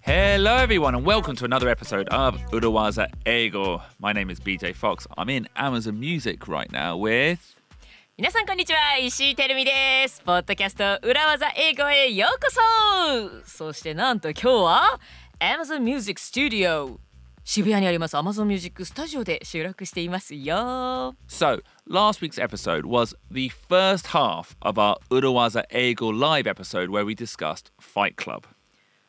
[0.00, 3.82] Hello, everyone, and welcome to another episode of Urawaza Ego.
[3.98, 5.06] My name is BJ Fox.
[5.18, 7.55] I'm in Amazon Music right now with.
[8.18, 12.50] 皆さんこんにちは石井てるみですポッドキャスト裏技英語へようこ
[13.44, 15.00] そそしてなんと今日は
[15.38, 16.96] Amazon Music Studio
[17.44, 24.96] 渋谷にあります Amazon Music Studio で収録していますよ So, last week's episode was the first half of our
[25.10, 28.44] Urawaza Ego live episode where we discussed Fight Club.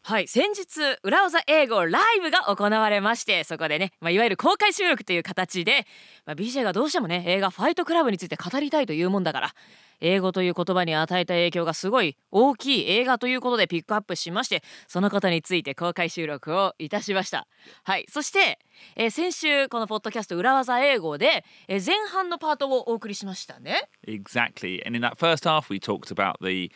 [0.08, 0.28] はい。
[0.30, 5.86] 先日裏技英語ライブが行われましてそこでね、まあ、いわゆる公開収録という形で、
[6.26, 9.54] まあ、BJ がどうしてもね映画「ファイトクラブ」について語りたいというもんだから
[10.00, 17.46] 英語という言葉に与えた影響がすごい大きい映画ということでピックアップしましてそのことについて公開収録をいたしました。
[17.84, 18.05] はい。
[18.08, 18.60] そして、
[18.96, 23.90] えー先週このポッドキャスト裏技英語で、えー前半のパートをお送りしましたね。
[24.08, 24.82] Exactly.
[24.88, 26.71] And in that first half, we talked about the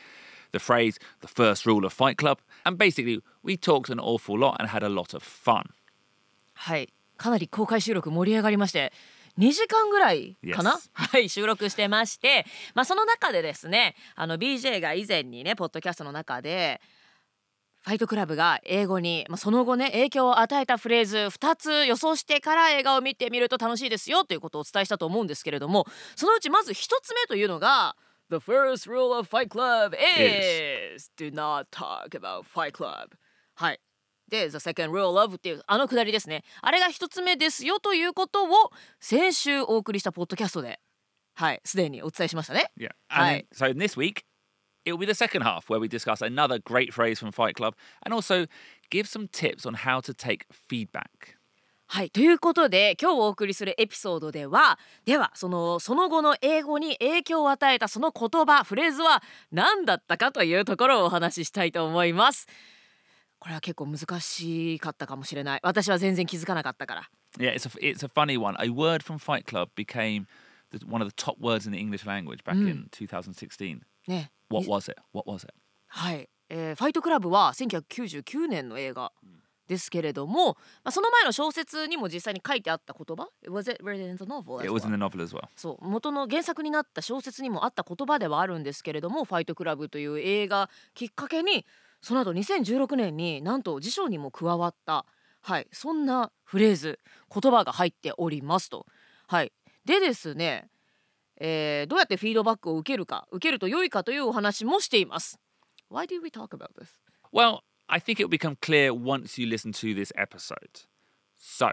[0.52, 2.40] the phrase, the first rule of Fight Club.
[2.64, 5.70] And basically, we talked an awful lot and had a lot of fun.
[6.54, 8.92] はいかなり公開収録盛り上がりまして
[9.38, 10.80] 2時間ぐらいかな？
[10.94, 16.82] はい収録してまして、まあ、その中でですねあの BJ が以前にねポッドキャストの中で
[17.84, 27.96] ファイトクラブが英語に、まあ、その後ね影響を与えたフレーズ2つ予想してから映画を見てみると楽しいですよということをお伝えしたと思うんですけれどもそのうちまず1つ目というのが
[28.32, 33.10] The first rule of Fight Club is do not talk about Fight Club
[33.56, 33.80] はい
[34.30, 40.80] で The second rule of っていうあのくだりですねあれが一つ目ですよということを先週お送りしたポッドキャストで
[41.36, 42.92] はいすでにお伝えしましたね Yeah.
[43.10, 43.46] And Right.
[43.54, 44.24] then- so this week,
[44.86, 47.76] it will be the second half where we discuss another great phrase from Fight Club
[48.06, 48.48] and also
[48.90, 51.36] give some tips on how to take feedback.
[51.94, 59.22] はいということで今日お送りするエピソードではではそのその後の英語に影響を与えたその言葉フレーズは
[59.52, 62.48] 何だったかというところをお話ししたいと思います
[63.40, 68.56] これは結構難しかったかもしれない私は全然気づかなかったから Yeah, it's a it's a funny one.
[68.60, 70.28] A word from Fight Club became
[70.72, 73.82] the, one of the top words in the English language back in 2016.
[74.08, 74.98] ね What was it?
[75.14, 75.54] What was it?
[75.88, 79.12] はい、えーファイトクラブは1999年の映画
[79.68, 85.10] ですけれども、まあ、その前の小説にも実際に書いてあった言葉？Was it in the novel as It was in well?
[85.10, 85.48] the novel as well.
[85.56, 91.66] そう元の原作になった小説にもあった言葉ではあるんですけれども「ファイトクラブ」という映画きっかけに
[92.02, 95.06] その後2016年になんと辞書にも加わった、
[95.42, 97.00] はい、そんなフレーズ
[97.34, 98.86] 言葉が入っておりますと。
[99.28, 99.54] はい、
[99.86, 100.70] でですね、
[101.38, 105.40] えーどうやってフィードバックを受けるか受けると良いかというお話もしています。
[105.90, 106.88] Why did we talk about this?
[107.32, 107.60] Well,
[107.91, 110.87] I think it will become clear once you listen to this episode.
[111.37, 111.71] So,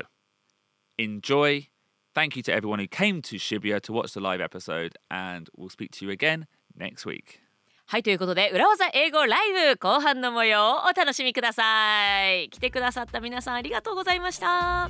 [0.98, 1.68] enjoy.
[2.14, 5.70] Thank you to everyone who came to Shibuya to watch the live episode, and we'll
[5.70, 6.46] speak to you again
[6.78, 7.40] next week.
[7.86, 14.90] はいということで裏技英語ライブ後半の模様をお楽しみください来てくださった皆さんありがとうございました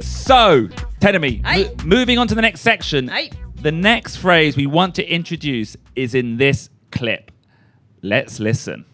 [0.00, 0.68] So,
[1.00, 1.64] Tenemy, Aye.
[1.64, 3.08] mo- moving on to the next section.
[3.61, 7.31] はい The next phrase we want to introduce is in this clip.
[8.01, 8.85] Let's listen.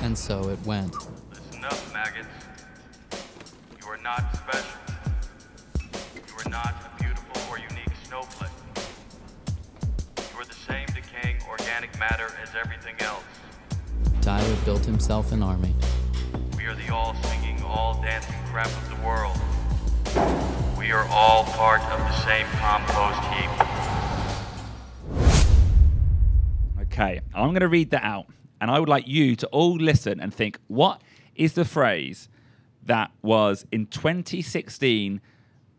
[0.00, 0.94] And so it went.
[0.94, 2.28] Listen up, maggots.
[3.80, 4.78] You are not special.
[6.14, 8.50] You are not a beautiful or unique snowflake.
[10.32, 13.24] You are the same decaying organic matter as everything else.
[14.20, 15.74] Tyler built himself an army.
[16.56, 19.36] We are the all singing, all dancing crap of the world.
[20.86, 23.50] We are all part of the same compost heap.
[26.82, 28.26] Okay, I'm going to read that out,
[28.60, 31.02] and I would like you to all listen and think what
[31.34, 32.28] is the phrase
[32.84, 35.20] that was in 2016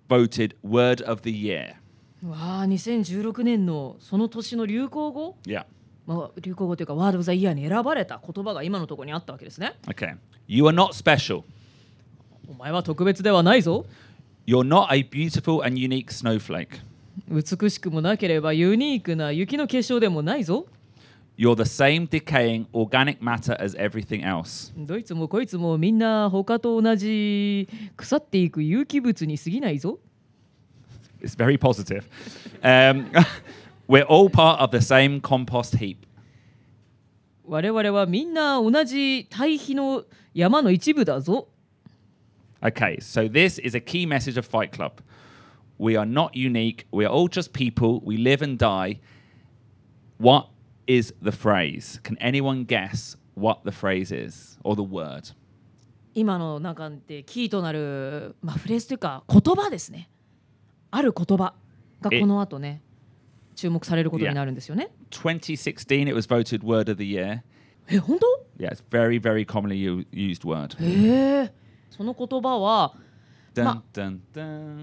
[0.09, 1.75] voted Word of the Year?
[2.21, 5.63] わあ2016年のその年の流行語、Yeah.
[6.05, 10.17] まあ、流行語というかワード・オブ・ザ・イヤーに選ばれた言葉が今のところにあったわけですね Okay.
[10.47, 11.43] You are not special.
[12.49, 13.85] お前は特別ではないぞ
[14.47, 16.79] You're not a beautiful and unique snowflake.
[17.27, 20.65] 美しくもなければユニークな雪の結晶でもないぞ
[21.37, 24.71] You're the same decaying organic matter as everything else.
[24.77, 27.67] どいつもこいつもみんな他と同じ
[27.97, 29.99] 腐っていく有機物に過ぎないぞ
[31.21, 32.05] It's very positive.
[32.63, 33.11] Um,
[33.85, 35.97] we're all part of the same compost heap.
[37.45, 41.49] 我々はみんな同じ堆肥の山の一部だぞ
[42.64, 45.00] Okay, so this is a key message of Fight Club.
[45.78, 46.86] We are not unique.
[46.92, 48.00] We are all just people.
[48.04, 49.00] We live and die.
[50.18, 50.48] What
[50.86, 51.98] is the phrase?
[52.04, 55.32] Can anyone guess what the phrase is or the word?
[56.14, 60.10] 今の中でキーとなる、まあ、フレーズというか言葉ですね
[60.90, 61.54] ある言葉
[62.02, 62.82] がこの後ね
[63.54, 64.90] 注目されることになるんですよね。
[65.10, 67.42] 2016, it was voted Word of the Year.
[67.88, 68.26] え本当
[68.58, 70.76] Yeah, it's very, very commonly u- used word.
[70.78, 71.52] へえ
[71.89, 72.93] その言葉は
[73.55, 74.19] ま dun.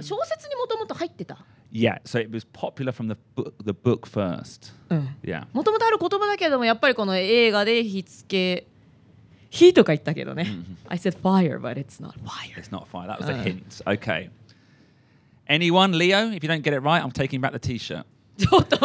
[0.03, 1.39] 小説にもともと入ってた。
[1.73, 4.73] Yeah, so it was popular from the book, the book first.
[4.91, 5.17] うん。
[5.23, 5.47] Yeah.
[5.53, 8.27] もともとある言葉だけれどもやっぱりこの映画で火付
[8.63, 8.67] け
[9.51, 10.47] 火とか言ったけどね。
[10.89, 12.61] I said fire but it's not fire.
[12.61, 13.07] It's not fire.
[13.07, 13.43] That was a Uh.
[13.45, 13.83] hint.
[13.87, 14.31] Okay.
[15.49, 16.31] Anyone, Leo?
[16.31, 18.05] If you don't get it right, I'm taking back the T-shirt.
[18.37, 18.79] ちょっと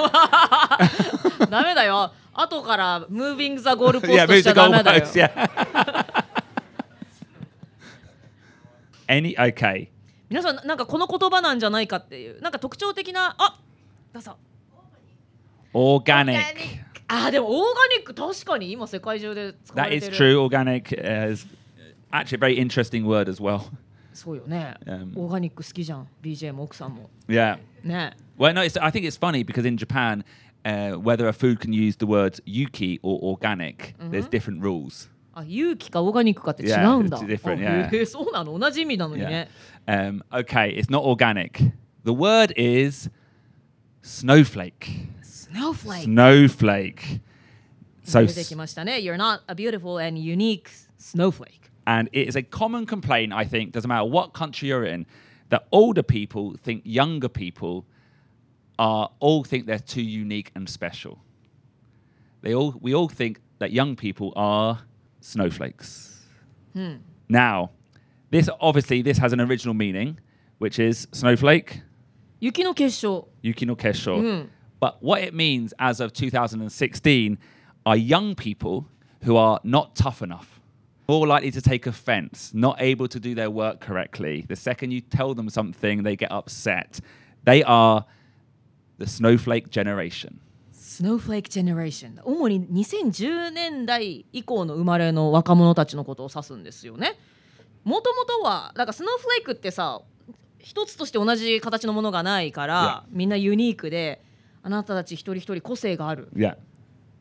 [1.50, 2.12] ダメだよ。
[2.34, 5.06] 後からムービングザゴールポス yeah, トしちゃ the ダメだよ。
[9.09, 9.37] Any?
[9.37, 9.89] Okay.
[10.29, 13.61] 皆さんなんかこの言葉なんじゃないかっていうなんか特徴的なあ
[14.13, 14.37] どうぞ。
[15.73, 16.83] Organic.
[17.07, 20.17] あーでもオーガニック確かに今世界中で使わ That れ is てる。
[20.17, 20.41] true.
[20.49, 20.93] Organic
[21.33, 21.47] is
[22.11, 23.63] actually a very interesting word as well.
[24.15, 27.59] そうよね、うんオーガニック好きじゃん BJ も奥さんも Yeah.
[27.83, 30.25] ね Well, no, it's, I think it's funny because in Japan,
[30.65, 35.09] uh, whether a food can use the words yuki or organic, there's different rules.
[35.39, 37.95] あ有機かオーガニックかって違 Yeah, うんだ it's different, あ yeah.
[37.97, 39.29] へえそうなの同じ意味なのに Yeah.
[39.29, 39.49] ね
[39.87, 41.59] Um, okay, it's not organic.
[42.05, 43.11] The word is
[44.03, 45.09] snowflake.
[45.23, 47.21] Snowflake Snowflake.
[48.05, 50.69] So, 出てきましたね You're not a beautiful and unique
[50.99, 55.07] snowflake and it is a common complaint, I think, doesn't matter what country you're in,
[55.51, 57.85] that older people think younger people
[58.79, 61.19] are all think they're too unique and special.
[62.43, 64.81] They all we all think that young people are
[65.22, 66.26] snowflakes.
[66.74, 66.96] Hmm.
[67.28, 67.72] Now,
[68.32, 70.20] this obviously this has an original meaning,
[70.58, 71.82] which is snowflake.
[72.40, 73.28] Yuki no kesho.
[73.42, 74.22] Yuki no kesho.
[74.22, 74.48] Mm.
[74.80, 77.38] But what it means as of 2016
[77.86, 78.88] are young people
[79.24, 80.62] who are not tough enough,
[81.08, 84.46] more likely to take offense, not able to do their work correctly.
[84.48, 87.02] The second you tell them something, they get upset.
[87.44, 88.06] They are
[88.98, 90.40] the snowflake generation.
[91.00, 97.18] Snowflake Generation 主に2010年代以降の生まれの若者たちのことを指すんですよね
[97.86, 100.02] もともとはだからスノーフレークってさ
[100.60, 104.22] 一つとして同じ形のものがないから、みんなユニークで
[104.62, 106.58] あなたたち一人一人個性がある Yeah.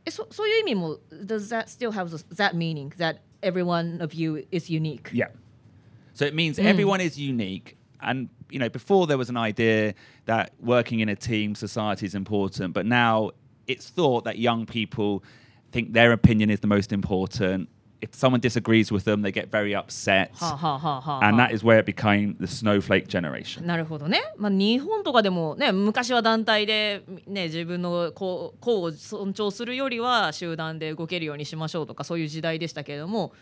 [0.05, 5.11] えそそういう意味も Does that still have that meaning that every one of you is unique?
[5.13, 5.29] Yeah.
[6.15, 7.77] So it means everyone is unique.
[8.01, 9.95] And, you know, before there was an idea
[10.27, 13.31] that working in a team society is important, but now
[13.69, 15.23] it's thought that young people
[15.71, 17.69] think their opinion is the most important.
[18.01, 20.31] If someone disagrees with them, they get very upset.
[20.35, 23.67] はあ、はあはあはあ And that is where it became the snowflake generation.
[23.67, 33.33] なるほどね、まあ、日本とかでも、ね、昔は団体で、ね、自分の子子を尊重するよりは集団で動けるようにしましょうとかそういう時代でしたけれども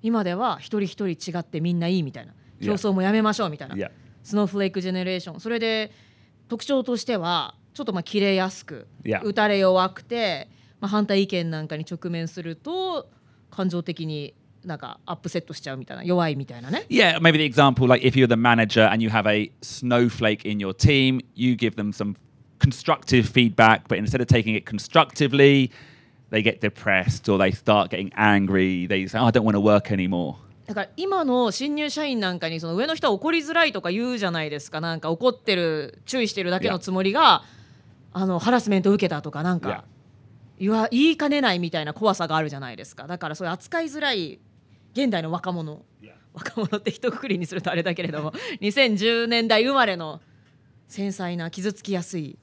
[0.00, 2.66] 今では一人一人違ってみんないいみたいな Yeah.
[2.66, 3.90] 競争もやめましょうみたいな、Yeah.
[4.22, 5.90] スノーフレークジェネレーションそれで
[6.48, 9.22] 特徴としてはちょっとまあ切れやすく、Yeah.
[9.22, 10.48] 打たれ弱くて、
[10.80, 13.08] まあ、反対意見なんかに直面すると
[13.50, 14.34] 感情的に
[14.64, 20.58] なんかアップセットしちゃうみたいな弱いみたいなね Yeah, maybe the example like if you're the manager and you have a snowflake in
[20.58, 22.16] your team, you give them some
[22.58, 25.70] constructive feedback, but instead of taking it constructively,
[26.30, 28.86] they get depressed or they start getting angry.
[28.86, 30.36] They say, oh, I don't want to work anymore.
[30.66, 37.42] だから今の新入社員なんかにその上の人は怒りづらいとか言うじゃないですかなんか怒ってる注意してるだけのつもりが
[38.14, 39.84] あのハラスメント受けたとかなん.か
[40.58, 44.38] 言わ言いかねないみたいな怖さがあるじゃないですかだからそういう扱いづらい
[44.94, 45.82] 現代の若者.
[46.32, 50.20] 若者って一括りにするとあれだけれども 2010年代生まれの
[50.88, 52.38] 繊細な傷つきやすい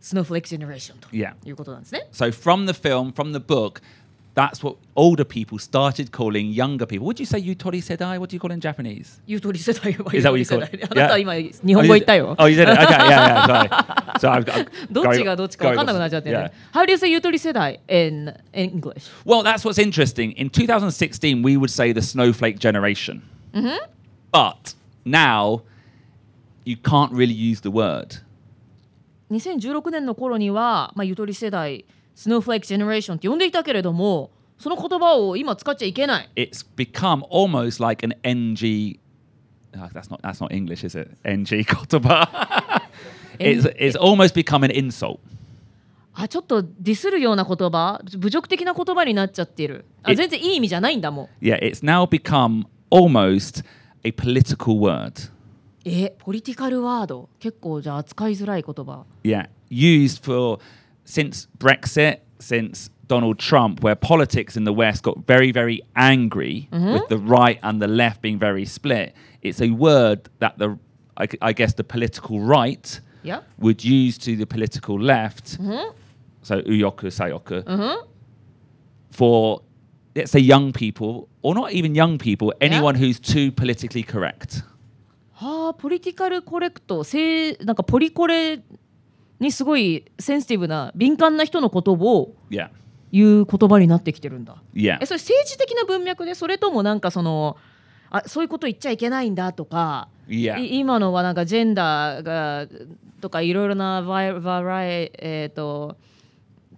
[0.00, 1.08] スノーフレークジェネレーションと.
[1.48, 2.08] いうことなんですね。
[2.12, 3.82] So from the film, from the book,
[4.35, 7.05] that's what older people started calling younger people.
[7.07, 8.19] Would you say yutori sedai?
[8.19, 9.19] What do you call it in Japanese?
[9.27, 10.87] ゆとり世代 は Is that what ゆ you と call り it?
[10.87, 11.21] 世代あなたは Yeah.
[11.21, 12.35] 今日本語言ったよ。
[12.39, 12.79] Oh, you did it?
[12.79, 13.69] Okay, yeah, yeah, sorry.
[14.19, 16.43] So I've got どっちがどっちか分かんなくなっちゃってる、 Yeah.
[16.43, 16.53] ね。
[16.73, 19.09] How do you say ゆとり世代 in, in English?
[19.25, 20.31] Well, that's what's interesting.
[20.37, 23.21] In 2016, we would say the snowflake generation.
[24.31, 24.75] But
[25.05, 25.63] now,
[26.63, 28.21] you can't really use the word.
[29.31, 36.30] 2016年の頃には、まあ、ゆとり世代、 スノーフレークジェネレーションって呼んでいたけれども、その言葉を今使っちゃいけない。
[36.36, 38.98] It's become almost like an NG.
[39.74, 41.10] ah, that's not that's not English, is it?
[41.24, 42.28] NG kotoba.
[43.38, 45.18] it's it's almost become an insult.
[46.16, 49.84] あ、ちょっとディスるような言葉、侮辱的な言葉になっちゃってる。
[50.04, 51.28] あえ全然いい意味じゃないんだもん。
[51.44, 53.64] Yeah, it's now become almost
[54.04, 55.32] a political word.
[55.84, 60.58] えポリティカルワード結構じゃあ扱いづらい言葉 Yeah, used for
[61.05, 67.07] since Brexit, since Donald Trump, where politics in the West got very, very angry with
[67.09, 69.15] the right and the left being very split.
[69.41, 70.77] It's a word that the,
[71.17, 73.41] I, I guess, the political right Yeah.
[73.57, 75.57] would use to the political left.
[76.43, 77.63] So uyoku, sayoku.
[79.11, 79.61] For
[80.15, 84.63] let's say young people, or not even young people, anyone who's too politically correct.
[85.33, 88.59] はあポリティカルコレクトせいなんかポリコレ
[89.40, 92.34] にすごいセンシティブな敏感な人のことを
[93.12, 97.56] 言う言葉になってきてるんだ yeah, えそれ政治的な文脈でそれともなんかその
[98.10, 100.60] あそういうこと言っちゃいけないんだとか yeah.
[100.60, 102.66] い今のはなんかジェンダーが
[103.20, 105.96] とかいろいろなバイバラエ、えー、と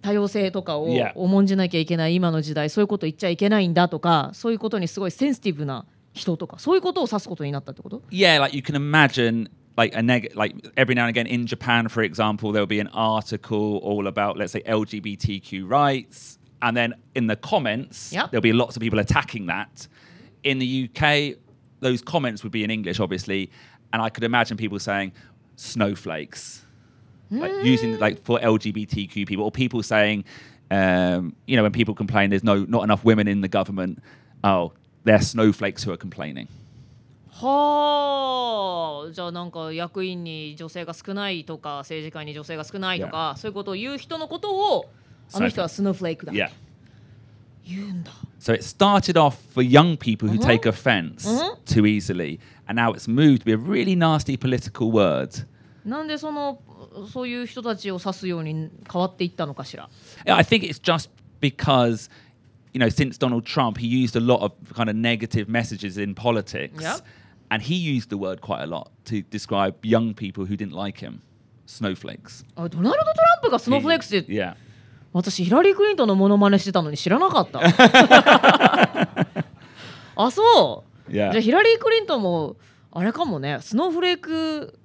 [0.01, 11.87] 多様性とかを.重んじなきゃいけない今の時代そういうこと言っちゃいけないんだとかそういうことにすごいセンシティブな人とかそういうことを指すことになったってこと？Yeah, like you can imagine like a neg like every now and again in Japan,
[11.87, 17.27] for example, there'll be an article all about let's say LGBTQ rights, and then in
[17.27, 18.31] the comments Yep.
[18.31, 19.87] there'll be lots of people attacking that.
[20.43, 21.37] In the UK,
[21.79, 23.51] those comments would be in English, obviously,
[23.93, 25.11] and I could imagine people saying
[25.55, 26.63] snowflakes,
[27.29, 30.23] like using like for LGBTQ people, or people saying,
[30.71, 33.99] um, you know, when people complain there's no not enough women in the government,
[34.43, 36.47] oh, they're snowflakes who are complaining.
[37.39, 44.89] はあじゃあなんか役員に女性が少ないとか政治家に女性が少ないとか、そういうことを言う人のことを
[45.33, 46.49] あの人はスノーフレークだ、Yeah.
[47.67, 50.47] 言うんだ So it started off for young people who Uh-huh.
[50.47, 51.55] take offense Uh-huh.
[51.65, 55.45] too easily, and now it's moved to be a really nasty political word.
[55.85, 56.61] なんでその
[57.11, 59.89] そういう人たちを指すように変わっていったのかしら
[60.25, 61.09] I think it's just
[61.41, 62.09] because,
[62.73, 66.13] you know, since Donald Trump, he used a lot of kind of negative messages in
[66.15, 67.03] politics, Yep.
[67.50, 71.04] and he used the word quite a lot to describe young people who didn't like
[71.04, 71.20] him,
[71.66, 72.44] snowflakes.
[72.56, 74.54] あ ドナルド・トランプがスノーフレークスって Yeah.
[75.12, 77.60] 私ヒラリー・クリントンのモノマネしてたのに知らなかった
[80.16, 81.40] あそうじゃあ Yeah.
[81.40, 82.56] ヒラリー・クリントンも
[82.90, 84.78] あれかもねスノーフレーク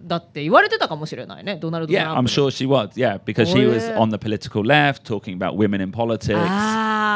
[0.00, 2.90] だって言われてたかもしれないねドナルド・ト Yeah, ランプ I'm に sure she was.
[2.96, 3.98] Yeah, because she Oh, was yeah.
[3.98, 6.38] on the political left, talking about women in politics.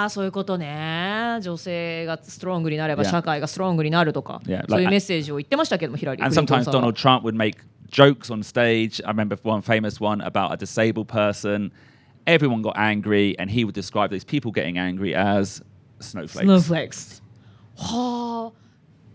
[0.06, 3.10] ああそういうことね女性がストロングになれば Yeah.
[3.12, 7.58] 社会がストロングになるとか、Yeah, そういう like- メッセージを言ってましたけどもヒラリー・ And クリントン sometimes さんは Donald Trump would make
[7.90, 9.02] jokes on stage.
[9.06, 11.72] I remember one famous one about a disabled person.
[12.26, 15.64] Everyone got angry, and he would describe these people getting angry as
[16.00, 16.68] スノー snowflakes.
[16.68, 17.24] フレークス
[17.78, 18.66] はあ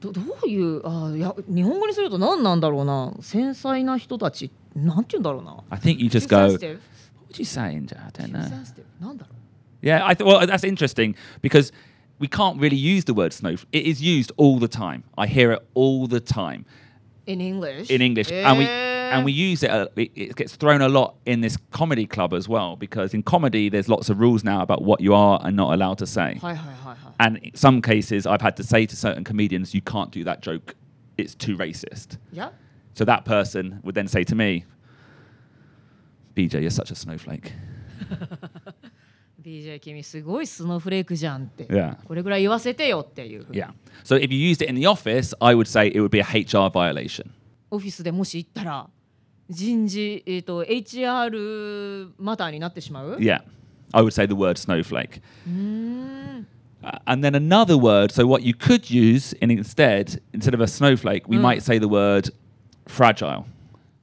[0.01, 6.61] どどういうあーいや日本語にすると何なんだろうな繊細な人たちなんて言うんだろうな I think you just go, what
[7.29, 7.99] would you say, Inja?
[8.07, 8.49] I don't know.
[9.01, 9.40] なんだろう
[9.83, 11.73] Yeah, I th- well, that's interesting because
[12.19, 13.69] we can't really use the word snowflake.
[13.73, 15.05] It is used all the time.
[15.17, 16.67] I hear it all the time.
[17.27, 17.91] In English.
[17.91, 18.51] In English, yeah.
[18.51, 20.11] and we and we use it, uh, it.
[20.15, 23.89] It gets thrown a lot in this comedy club as well because in comedy there's
[23.89, 26.39] lots of rules now about what you are and not allowed to say.
[26.41, 27.11] Hi, hi, hi, hi.
[27.19, 30.43] And in some cases, I've had to say to certain comedians, "You can't do that
[30.43, 30.75] joke.
[31.17, 32.51] It's too racist." Yeah.
[32.95, 34.65] So that person would then say to me,
[36.35, 37.53] "BJ, you're such a snowflake."
[39.51, 41.97] BJ 君すごいスノーフレークじゃんって、Yeah.
[42.07, 43.73] これぐらい言わせてよっていう Yeah.
[44.05, 46.25] So if you used it in the office, I would say it would be a
[46.25, 47.31] HR violation.
[47.71, 48.89] オフィスでもし行ったら
[49.49, 53.43] 人事、えー、と HR マターになってしまう Yeah.
[53.93, 55.21] I would say the word snowflake.
[56.83, 60.67] Uh, and then another word, so what you could use in instead, instead of a
[60.67, 62.31] snowflake, we might say the word
[62.87, 63.45] fragile.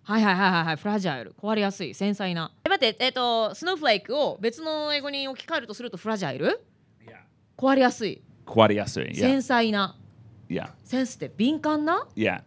[0.08, 6.62] はいはいはいはいはいフラジャイル壊れやすい繊細なえ待ってえっ、とスノーフレークを別の英語に置き換えるとするとフラジャイル
[7.58, 9.10] 壊れやすい Kwariasui.
[9.12, 9.16] Yeah.
[9.20, 9.96] 繊細な
[10.48, 10.70] Yeah.
[10.86, 12.42] センスって敏感な Yeah.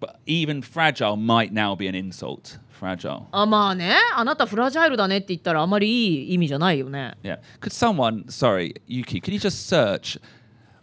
[0.00, 2.58] But even fragile might now be an insult.
[2.80, 3.24] Fragile.
[3.30, 7.40] あまあねあなたフラジャイルだねって言ったらあまりいい意味じゃないよね Yeah.
[7.60, 10.18] Could someone, sorry, Yuki, could you just search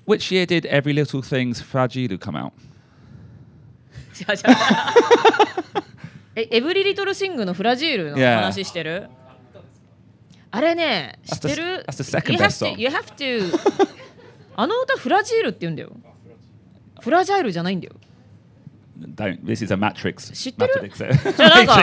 [0.05, 2.51] which year did Every Little Thing's Fragilu come out?
[4.13, 4.93] じゃあじゃあ
[6.35, 9.07] えエブリリトルシングのフラジールの.話してる？
[10.51, 13.87] あれね知 That's っ the- てる？that's the second you best have to, you have to
[14.55, 15.91] あの歌フラジールって言うんだよ
[17.01, 17.93] フラジャイルじゃないんだよ
[18.99, 19.43] Don't.
[19.43, 20.31] This is a Matrix.
[20.33, 21.73] 知ってる？Matrix, じゃあなんか.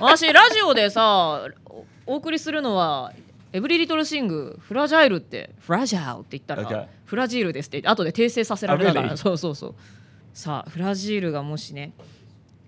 [0.00, 3.12] 私ラジオでさおお送りするのは
[3.52, 6.86] エブリリトルシングフラジャイルってフラジャールって言ったら、Okay.
[7.04, 9.16] フラジールですって後で訂正させられたから、Oh, really?
[9.18, 9.74] そうそうそう
[10.32, 11.92] さあフラジールがもしね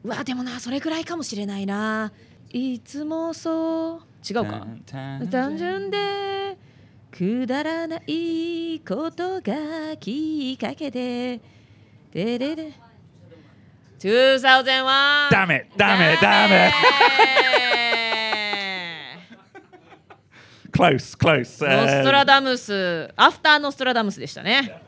[0.04, 2.12] うわでもなそれぐらいかもしれないな。
[2.50, 4.32] いつもそう。
[4.32, 4.66] 違うか。
[5.30, 5.90] 単純。
[5.90, 6.58] で
[7.11, 11.40] くだらないことがきっかけで。
[12.12, 12.73] ででで。
[13.99, 14.42] 2001
[15.30, 16.75] Damn it, damn it, damn it.
[20.70, 21.64] Close, close.
[21.64, 24.82] ノストラ Uh, ダムスアフターノストラダムスでしたね。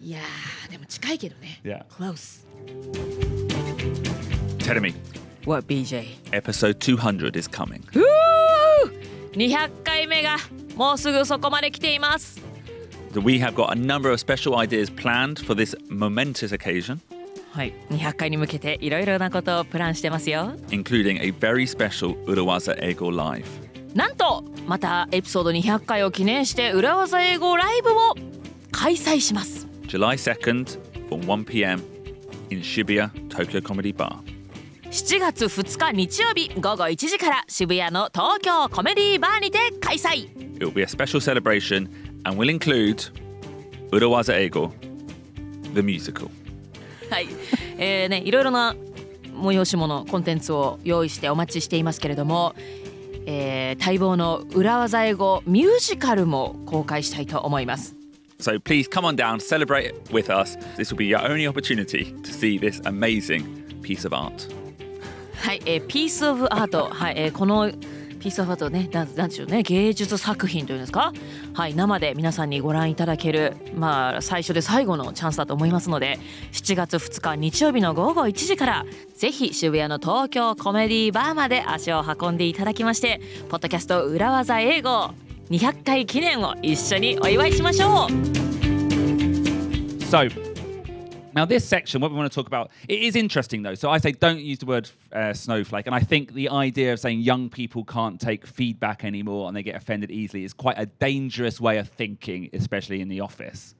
[0.00, 1.60] いやーでも近いけどね。
[1.62, 1.84] Yeah.
[1.86, 3.31] Close
[4.62, 4.94] tell me,
[5.44, 6.06] What BJ?
[6.32, 7.82] episode 200 is coming.
[7.92, 8.04] ふう
[9.34, 10.36] 200回目が
[10.76, 12.40] もうすぐそこまで来ています
[13.14, 16.98] We have got a number of special ideas planned for this momentous occasion,
[17.50, 23.44] はい200回に向けていろいろなことをプランしてますよ including a very special Urawaza Ego Live.
[23.94, 28.14] なんとまたエピソード200回を記念して裏技英語ライブを
[28.70, 30.78] 開催します July 2nd
[31.10, 31.82] from 1 p.m.
[32.48, 34.16] in Shibuya Tokyo Comedy Bar.
[34.92, 41.88] 7月2日日曜日午後1時から渋谷の東京コメディバーにて開催 It will be a special celebration
[42.26, 43.10] and will include
[43.90, 44.70] Urawaza Ego,
[45.72, 46.28] the musical.
[47.10, 47.28] はい、
[47.78, 48.76] えーねいろいろな
[49.34, 52.54] 催し物コンテンツを用意してお待ちしていますけれども、
[53.24, 57.96] えー待望の裏技英語ミュージカルも公開したいと思います
[58.38, 60.58] So please come on down, celebrate with us.
[60.76, 64.52] This will be your only opportunity to see this amazing piece of art.
[65.42, 67.68] はい、えー、 piece of art、はい、えーこの
[68.20, 71.12] piece of art ね、なんなんでしょうね、芸術作品というんですか、
[71.54, 76.20] はい、生で皆さんにご覧いただける、まあ最初で最後のチャンスだと思いますので、
[76.52, 85.10] 7月2日日曜日の午後1時からぜひ渋谷の東京コメディバーまで足を運んでいただきまして、ポッドキャスト裏技英語
[85.50, 88.12] 200回記念を一緒にお祝いしましょう。
[90.04, 90.51] So,
[91.33, 93.75] now this section, what we want to talk about, it is interesting though.
[93.75, 96.99] So I say don't use the word uh, snowflake, and I think the idea of
[96.99, 100.85] saying young people can't take feedback anymore and they get offended easily is quite a
[100.85, 103.75] dangerous way of thinking, especially in the office.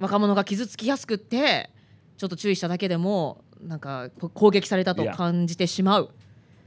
[0.00, 1.70] 若者が傷つきやすくって
[2.16, 5.14] ちょっと注意しただけでもなんかこ攻撃されたと Yeah.
[5.16, 6.10] 感じてしまう、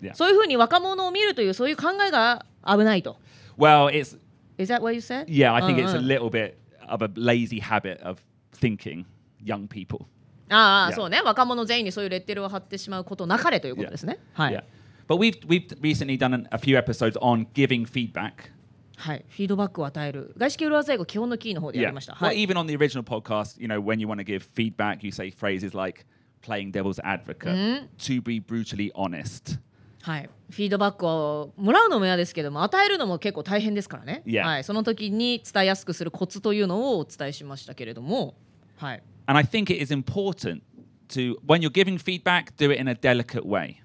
[0.02, 0.14] Yeah.
[0.16, 3.18] そういうふうに若者を見るというそういう考えが危ないと。
[3.58, 4.18] Well, it's
[4.58, 5.26] Is that what you said?
[5.28, 6.56] yeah, I think it's a うんうん little bit
[6.88, 8.20] of a lazy habit of
[8.54, 9.06] thinking
[9.47, 10.07] Young people.
[10.49, 10.95] ああ、Yeah.
[10.95, 14.19] そうね若者全員にそういうレッテルを貼ってしまうことなかれということですね。
[14.35, 14.65] はい、Yeah.
[15.09, 18.51] But we've we've recently done an, a few episodes on giving feedback.
[18.97, 22.15] はい、フィードバックを与える外資系裏技英語基本のキーの方でやりました。
[22.15, 25.31] Well, はい、even on the original podcast, you know, when you want to give feedback, you say
[25.31, 26.07] phrases like
[26.43, 29.59] playing devil's advocate, to be brutally honest.
[30.03, 34.23] はい、フィードバックをもらうのも嫌ですけども与えるのも結構大変ですからね。
[34.25, 34.45] Yeah.
[34.45, 38.35] はい、その時に伝えやすくするコツというのをお伝えしましたけれども、
[38.77, 40.63] はい、And I think it is important
[41.09, 43.77] to, when you're giving feedback, do it in a delicate way.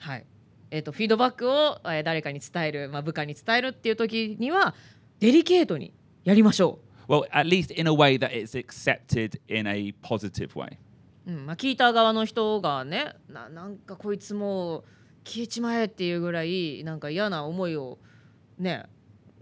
[0.00, 0.26] はい
[0.70, 4.74] えー、とフィードバックを、えー誰かに伝える、まあ、部下に伝えるっていう時には
[5.20, 5.92] デリケートに
[6.24, 10.78] やりましょ Well, at least in a way that it's accepted in a positive way.
[11.26, 14.84] う、うんまあ、聞いた側の人がねななんかこいつもう
[15.24, 17.98] 消えちまえっていうぐらいなんか嫌な思いを
[18.58, 18.86] ね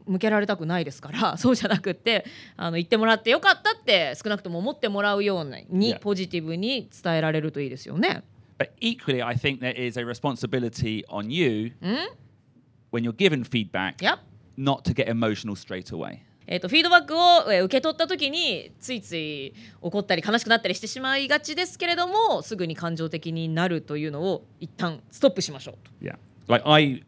[0.07, 2.25] 向けられたくないですから そうじゃなくって
[2.57, 8.23] あの言ってもらってよかったって少なくとも思ってもらうように.ポジティブに伝えられるといいですよね。
[8.59, 11.73] But equally, I think there is a responsibility on you
[12.93, 13.97] when you're given feedback
[14.59, 16.19] not to get emotional straight away.
[16.47, 25.91] えー、とフィードバックをえー受け取った時についつい怒ったり悲しくなったりしてしまいがちですけれどもすぐに感情的になるというのを一旦ストップしましょうと。
[26.05, 26.17] Yeah.
[26.49, 27.05] Like I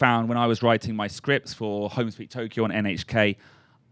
[0.00, 3.36] found when I was writing my scripts for Home Sweet Tokyo on NHK,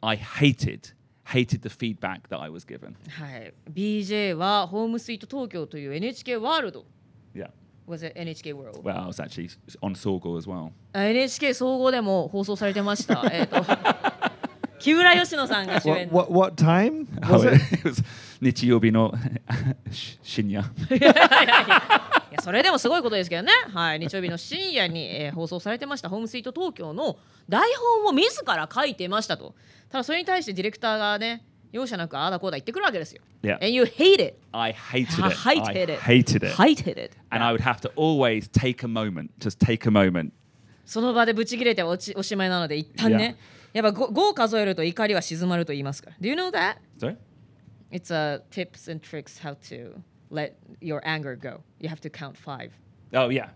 [0.02, 0.92] I hated,
[1.26, 2.94] hated the feedback that I was given.
[3.08, 6.84] はい、BJ はホームスイート東京という NHK ワールド
[7.34, 7.48] Yeah.
[7.86, 9.50] was it NHK World Well, I was actually
[9.82, 10.72] on Sorgo as well.
[10.92, 13.24] あ NHK 総合でも放送されてました。
[13.32, 13.56] えっと
[14.79, 16.09] 木村佳乃さんが主演。
[18.41, 19.13] 日曜日の
[19.91, 20.71] 深夜や。
[22.41, 23.51] それでもすごいことですけどね。
[23.73, 27.17] はい、日曜日の深夜に、えー、放送されてましたホームスイート東京の
[27.49, 27.69] 台
[28.03, 29.53] 本を自ら書いてましたと。
[29.89, 33.21] ただそれに対してディレクターがね、容赦なくあだこうだ言ってくるわけですよ。
[33.43, 34.37] いや、ええ And you hate it.
[34.51, 35.37] I hated it.
[35.47, 35.91] I hated it.
[35.91, 36.55] I hated it.
[36.55, 37.17] Hated it.
[37.31, 39.31] And I would have to always take a moment.
[39.39, 40.31] Just take a moment.
[40.85, 43.37] その場でブチ切れておしおしまいなので一旦ね。
[43.72, 46.16] やっぱ 5, 5数えると怒りは静まると言いますから。
[46.20, 46.76] Do you know that?
[46.98, 47.16] Sorry?
[47.90, 51.62] It's a tips and tricks how to let your anger go.
[51.80, 52.70] You have to count five.
[53.12, 53.50] Oh, yeah.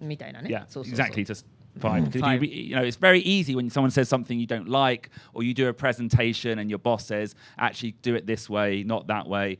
[0.00, 0.50] みたいなね。
[0.50, 1.24] Yeah, そうそうそう exactly.
[1.24, 1.44] Just
[1.78, 2.10] five.
[2.10, 2.34] Did Five.
[2.34, 5.42] You, re- you know, it's very easy when someone says something you don't like, or
[5.42, 9.28] you do a presentation and your boss says, "Actually, do it this way, not that
[9.28, 9.58] way."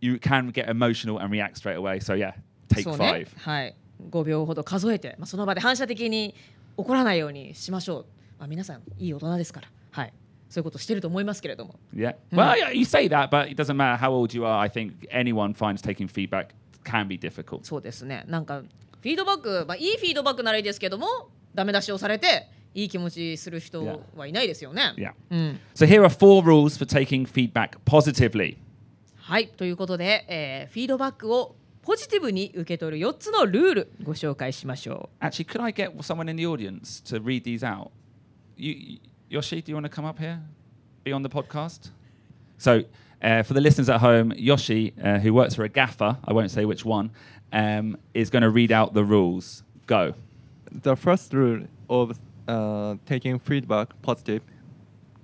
[0.00, 2.00] You can get emotional and react straight away.
[2.00, 2.34] So yeah,
[2.68, 3.74] take そうね five.、はい、
[4.10, 6.34] 5秒ほど数えて、まあ、その場で反射的に
[6.76, 8.06] 怒らないようにしましょう、
[8.43, 10.13] まあ、皆さんいい大人ですから、はい、
[10.49, 12.15] そういうことしてると思いますけれども Yeah.
[12.33, 14.59] Well, yeah, you say that, but it doesn't matter how old you are.
[14.59, 16.47] I think anyone finds taking feedback
[16.83, 17.63] can be difficult.
[17.63, 21.07] そうですねなんかフィードバック、まあ、いいフィードバックならいいですけども
[21.55, 24.93] ダメ出しをされていい気持ちする人はいないですよね。
[24.97, 25.13] Yeah.
[25.29, 28.57] うん、So here are four rules for taking feedback positively.
[29.15, 37.89] はいということで、えーフィードバックをポジティブに受け取る4つのルールご紹介しましょ Actually, could I get someone in the audience to read these out?
[38.56, 40.40] You, Yoshi, do you want to come up here?
[41.04, 41.90] Be on the podcast?
[42.58, 42.82] So,
[43.22, 46.50] uh, for the listeners at home, Yoshi, uh, who works for a gaffer, I won't
[46.50, 47.10] say which one,
[47.52, 49.62] um, is going to read out the rules.
[49.86, 50.14] Go.
[50.70, 54.42] The first rule of uh, taking feedback positive,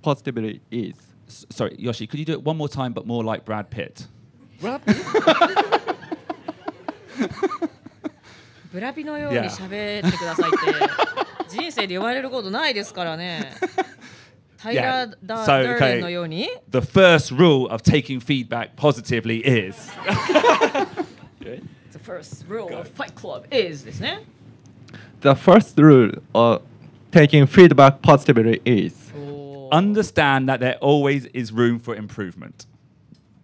[0.01, 0.95] positively is
[1.27, 4.07] S- sorry, Yoshi, could you do it one more time, but more like Brad Pitt?
[4.61, 4.79] う。
[8.71, 10.57] ブラピのように喋ってくださいって
[11.50, 13.52] 人生で言われることないですからね。
[14.58, 19.90] タイラー・ダーレン.のように The first rule of taking feedback positively is.
[21.92, 24.24] The first rule of Fight Club is ですね。
[25.22, 26.62] the first rule of
[27.10, 29.10] taking feedback positively is
[29.72, 32.66] Understand that there always is room for improvement.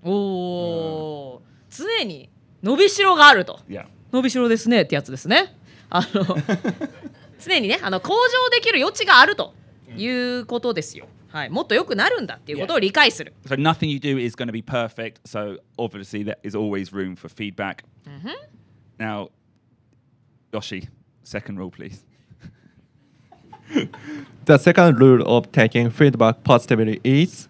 [0.02, 1.40] おー
[1.70, 2.28] 常に
[2.62, 3.60] 伸びしろがあると。
[4.12, 5.54] 伸びしろですねってやつですね。
[5.88, 6.36] あの
[7.38, 9.54] 常にねあの向上できる余地があると
[9.96, 11.06] いうことですよ。
[11.28, 13.34] はい、もっと良くなるんだっていうことを理解する。
[13.46, 15.16] So nothing you do is going to be perfect.
[15.24, 17.84] So obviously there is always room for feedback.
[18.98, 19.28] Now,
[20.52, 20.88] Yoshi,
[21.22, 22.04] second rule, please.
[24.44, 27.48] the second rule of taking feedback positively is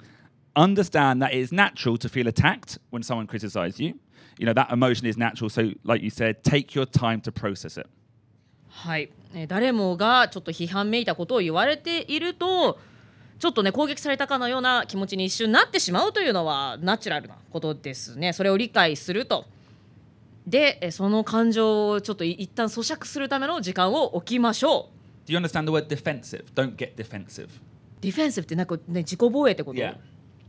[0.57, 3.95] Understand that it is natural to feel attacked when someone criticizes you.
[4.39, 5.51] You know that emotion is natural.
[5.51, 7.87] So, like you said, take your time to process it.
[8.69, 12.79] はい、えー誰もがちょっと批判めいたことを言われていると
[13.39, 19.45] ちょっとね攻撃されたかのような気持ちに一瞬なってしまうというのはナチュラルなことですねそれを理解すると
[20.47, 24.89] でえーその感情をちょっとい一旦咀嚼するための時間を置きましょ
[25.27, 26.45] う Do you understand the word defensive?
[26.55, 27.49] Don't get defensive.
[28.01, 29.97] ディフェンシブってなんかね自己防衛ってこと、Yeah.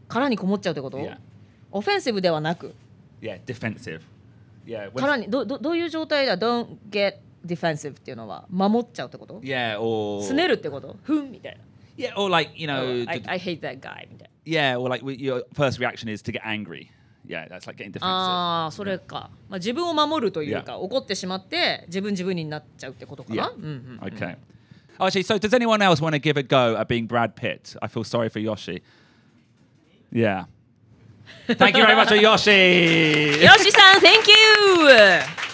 [0.07, 1.17] 殻にこもっちゃうってこと、Yeah.
[1.71, 2.75] オフェンシブではなく
[3.21, 4.01] Yeah, defensive.
[4.65, 4.91] Yeah.
[4.93, 7.15] 殻にどどどういう状態だ？Don't get
[7.47, 11.63] defensive っていうのは守っちゃうってこと yeah, or すねるってことふんみたいな
[11.97, 15.03] yeah, or like you know, I, to- I hate that guy みたいな yeah, or like
[15.05, 16.89] your first reaction is to get angry.
[17.27, 18.03] Yeah, that's like getting defensive.
[18.03, 23.53] ああそれか、まあ、自分を守るというか.怒ってしまって自分自分になっちゃうってことかな Yeah.
[23.55, 24.37] うんうん Okay.
[24.99, 27.75] Actually, so does anyone else want to give a go at being Brad Pitt?
[27.81, 28.81] I feel sorry for Yoshi.
[30.11, 30.45] Yeah.
[31.47, 33.43] Thank you very much, Yoshi.
[33.43, 35.46] よしさん Thank you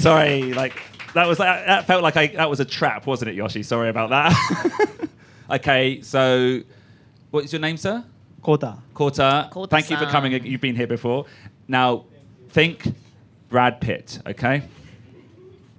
[0.00, 0.74] Sorry, like
[1.14, 3.62] that was that, that felt like I that was a trap, wasn't it, Yoshi?
[3.62, 5.08] Sorry about that.
[5.50, 6.60] okay, so
[7.30, 8.04] what's your name, sir?
[8.42, 8.78] Kota.
[8.94, 9.48] Kota.
[9.50, 9.80] Kota-san.
[9.80, 10.32] Thank you for coming.
[10.44, 11.26] You've been here before.
[11.66, 12.04] Now,
[12.50, 12.94] think
[13.48, 14.20] Brad Pitt.
[14.26, 14.62] Okay.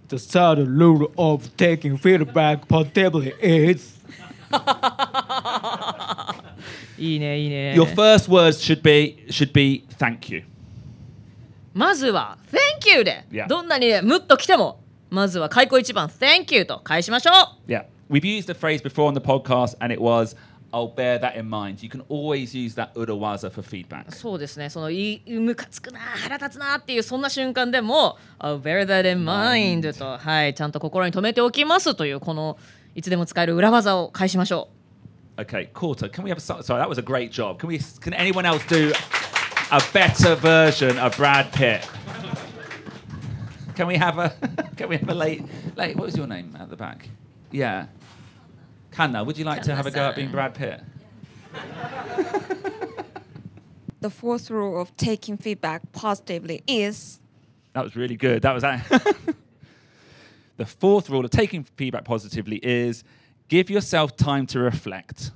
[0.10, 3.98] The third rule of taking feedback positively is
[6.98, 10.44] いいねいいね Your first words should be should be thank you.
[11.74, 12.58] まずは Thank
[12.91, 13.47] you で Yeah.
[13.49, 17.31] どんなにねムッと来てもまずは開口一番 Thank you と返しましょ
[17.67, 17.85] う Yeah.
[18.11, 20.37] We've used the phrase before on the podcast, and it was,
[20.71, 21.83] I'll bear that in mind.
[21.83, 24.11] You can always use that urawaza for feedback.
[24.15, 32.59] そうですねそのいムカつくな腹立つなっていうそんな瞬間でも I'll bear that in mind とはいちゃんと心に留めておきますというこの
[32.95, 34.69] いつでも使える裏技を返しましょ
[35.39, 37.59] う Okay, Quarter, can we have a so- sorry, that was a great job.
[37.59, 38.93] Can we can anyone else do
[39.71, 41.81] a better version of Brad Pitt?
[43.76, 44.30] Can we have a
[44.76, 45.44] can we have a late
[45.76, 47.10] late what was your name at the back?
[47.52, 47.88] Yeah.
[48.92, 50.82] Kanna, would you like to have a go at being Brad Pitt?
[54.00, 57.20] The fourth rule of taking feedback positively is
[57.74, 58.42] That was really good.
[58.42, 58.64] That was
[60.58, 63.04] the fourth rule of taking feedback positively is
[63.48, 65.32] give yourself time to reflect.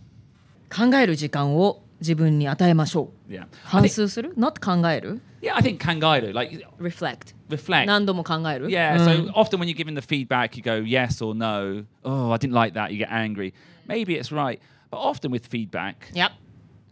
[0.69, 3.42] 考える時間を 自分に与えましょう Yeah.
[3.42, 7.86] I 反数する not 考える yeah, I think kangaido, like reflect reflect.
[7.86, 11.84] 何度も考える Yeah, うん so often when you're given the feedback, you go yes or no.
[12.04, 12.90] Oh, I didn't like that.
[12.92, 13.52] You get angry.
[13.86, 14.58] Maybe it's right.
[14.90, 16.32] But often with feedback, Yep.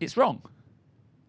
[0.00, 0.40] it's wrong.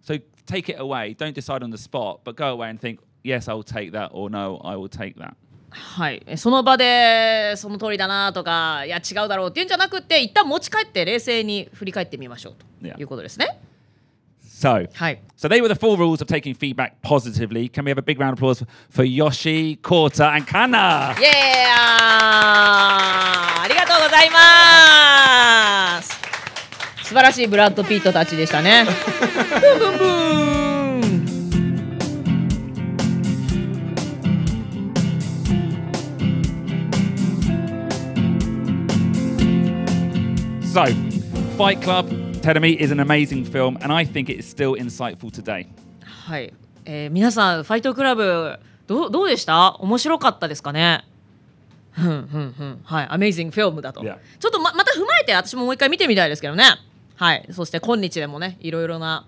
[0.02, 1.16] So take it away.
[1.18, 4.30] Don't decide on the spot, but go away and think, yes, I'll take that, or
[4.30, 5.36] no, I will take that.
[5.72, 13.60] はい、えその場でその通りだなとかいや違うだろうっていうんじゃなくて一旦持ち帰って冷静に振り返ってみましょうと.いうことですね。
[14.55, 15.21] So, はい。
[15.37, 17.69] so they were the four rules of taking feedback positively.
[17.69, 21.15] Can we have a big round of applause for Yoshi, Korta, and Kana?
[21.19, 21.33] イエーイ
[23.63, 26.21] ありがとうございます。
[27.15, 28.87] 晴らしいブラッド・ピットたちでしたね
[29.61, 30.31] ブンブンブン
[40.73, 40.85] So,
[41.59, 42.07] Fight Club,
[42.46, 45.66] Terumi is an amazing film, and I think it is still insightful today.
[46.04, 46.54] はい、
[46.86, 51.04] えー皆さんファイトクラブどうどうでした面白かったですかね
[51.92, 56.66] ふんふんふんはいアメイジングフィルムだと.ちょっとままた踏まえて私ももう一回見てみたいですけどね
[57.16, 59.26] はいそして今日でもねいろいろな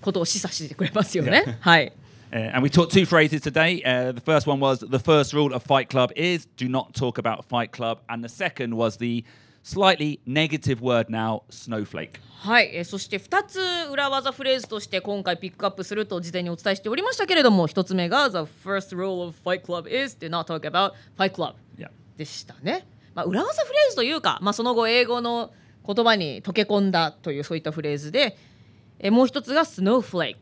[0.00, 1.92] ことを示唆してくれますよね、はい
[2.32, 3.82] Uh, and we taught two phrases today.
[3.82, 7.18] Uh, the first one was the first rule of Fight Club is do not talk
[7.18, 7.98] about Fight Club.
[8.08, 9.24] And the second was the
[9.62, 12.20] slightly negative word now, snowflake.
[12.42, 21.54] はい、えーそして2つ裏技フレーズとして今回ピックアップすると事前にお伝えしておりましたけれども1つ目が The first rule of Fight Club is do not talk about Fight Club.
[22.16, 25.52] でしたね、まあ、裏技フレーズというか、まあ、その後英語の
[25.86, 28.36] 言葉に溶け込んだというそういったフレーズで
[28.98, 30.36] えーもう一つが Snowflake、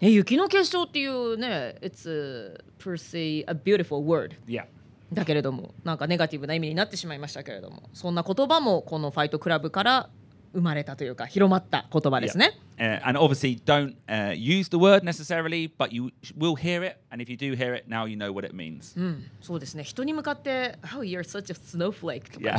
[0.00, 4.64] ね、雪の結晶っていうね It's a, per se a beautiful word Yeah.
[5.12, 10.08] だけれどもなんかネガティブな意味になってしまいましたけれどもそんな言葉もこのファイトクラブから
[10.52, 12.58] 生まれたというか広まった言葉ですね。
[12.76, 16.96] Uh, and obviously, don't uh, use the word necessarily, but you will hear it.
[17.10, 18.98] And if you do hear it, now you know what it means.
[18.98, 22.58] うん、そうですね人に向かって「How you're such a snowflake」とか Yeah.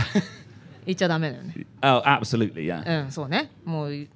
[0.86, 1.54] 言っちゃダメだよね。
[1.82, 2.66] oh, absolutely.
[2.66, 3.04] Yeah.
[3.06, 4.08] うんそうねもう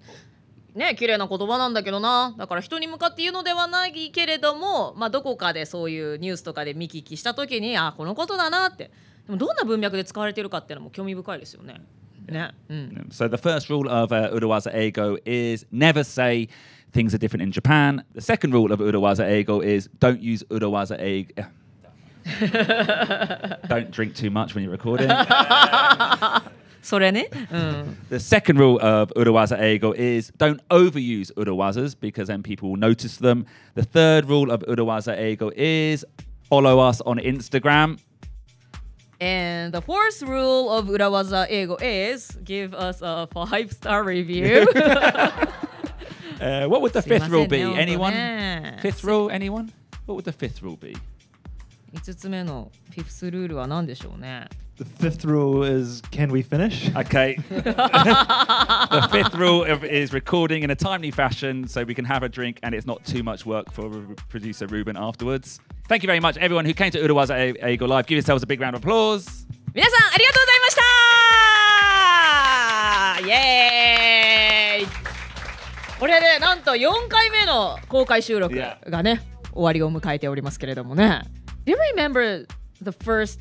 [0.75, 8.91] ね綺麗な言葉なんだけどなだから人に向かって言うのではないけれども、まあ、どこかでそういうニュースとかで見聞きした時にあこのことだなって
[9.25, 11.81] でもどんな文脈で使われてるかっていうのも興味深いですよね。
[12.27, 16.49] ねうん、So the first rule of uh, Urawaza Ego is never say
[16.91, 18.03] things are different in Japan.
[18.15, 21.45] The second rule of Urawaza Ego is don't use Urawaza Ego.
[23.67, 25.09] don't drink too much when you're recording.
[26.84, 32.70] そ れね、うん、 the second rule of Urawaza Ego is don't overuse Urawazas because then people
[32.70, 33.44] will notice them.
[33.74, 36.06] The third rule of Urawaza Ego is
[36.48, 37.98] follow us on Instagram.
[39.20, 44.66] And the fourth rule of 裏技英語 is give us a five star review.
[46.40, 47.58] Uh, what would the fifth rule be?
[47.58, 47.98] すいませんね、 Anyone?
[47.98, 48.78] 本当ね。
[48.80, 49.28] Fifth rule?
[49.30, 49.70] Anyone?
[50.06, 50.96] What would the fifth rule be?
[51.92, 54.48] 5つ目のフィフスルールは何でしょうね。
[54.76, 56.90] The fifth rule is can we finish?
[56.96, 57.36] Okay.
[57.50, 62.28] the fifth rule of, is recording in a timely fashion so we can have a
[62.30, 64.00] drink and it's not too much work for r-
[64.30, 65.60] producer Ruben afterwards.
[65.88, 68.06] Thank you very much, everyone who came to Urawaza A- Ego Live.
[68.06, 69.46] Give yourselves a big round of applause.
[69.74, 70.76] 皆さんありがとうございまし
[73.22, 74.86] たイエーイ
[76.00, 78.88] これでなんと4回目の公開収録 Yeah.
[78.90, 79.20] がね
[79.52, 81.22] 終わりを迎えておりますけれどもね
[81.66, 82.46] Do you remember
[82.82, 83.38] the first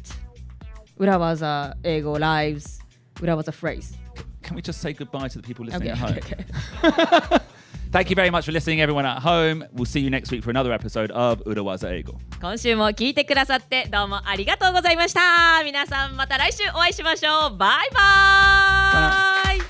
[0.98, 2.80] 裏技英語 lives
[3.20, 3.94] 裏技 phrase?
[4.42, 6.18] Can we just say goodbye to the people listening Okay, at home?
[6.18, 6.44] okay,
[7.38, 7.44] okay.
[7.90, 9.64] Thank you very much for listening, everyone at home.
[9.72, 12.18] We'll see you next week for another episode of Urawaza Ego.
[12.40, 19.60] 今週も聞いてくださってどうもありがとうございました皆さんまた来週お会いしましょうバイバイ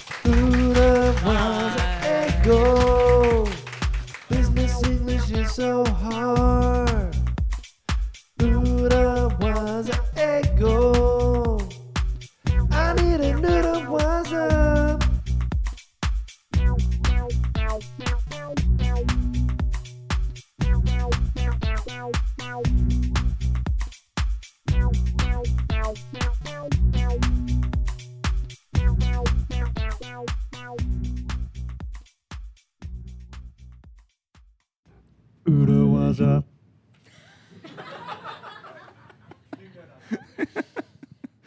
[2.44, 3.46] Ego.
[4.30, 6.83] Business English is so hard.
[36.20, 36.53] Was.